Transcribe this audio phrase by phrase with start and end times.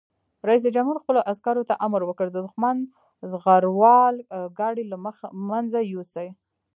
[0.47, 2.77] رئیس جمهور خپلو عسکرو ته امر وکړ؛ د دښمن
[3.31, 4.15] زغروال
[4.59, 4.97] ګاډي له
[5.49, 6.27] منځه یوسئ!